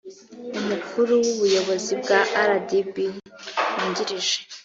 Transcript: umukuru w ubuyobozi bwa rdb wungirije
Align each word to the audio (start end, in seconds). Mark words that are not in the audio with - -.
umukuru 0.59 1.11
w 1.23 1.27
ubuyobozi 1.33 1.91
bwa 2.01 2.19
rdb 2.49 2.95
wungirije 3.73 4.37